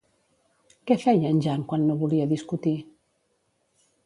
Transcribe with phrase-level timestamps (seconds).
[0.91, 2.75] Què feia en Jan quan no volia discutir?